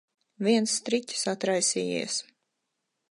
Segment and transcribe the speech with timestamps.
[0.45, 2.17] Viens striķis atraisījies.